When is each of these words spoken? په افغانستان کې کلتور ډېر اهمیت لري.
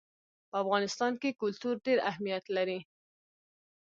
په 0.49 0.55
افغانستان 0.63 1.11
کې 1.21 1.37
کلتور 1.41 1.75
ډېر 1.85 1.97
اهمیت 2.09 2.45
لري. 2.57 2.79